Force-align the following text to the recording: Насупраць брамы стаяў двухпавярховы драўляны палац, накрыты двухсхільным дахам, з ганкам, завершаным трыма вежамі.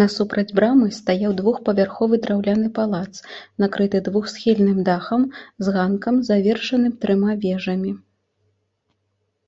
Насупраць 0.00 0.50
брамы 0.58 0.88
стаяў 0.96 1.30
двухпавярховы 1.38 2.14
драўляны 2.26 2.68
палац, 2.80 3.10
накрыты 3.64 3.98
двухсхільным 4.10 4.78
дахам, 4.90 5.22
з 5.68 5.78
ганкам, 5.78 6.14
завершаным 6.30 6.92
трыма 7.06 7.32
вежамі. 7.46 7.92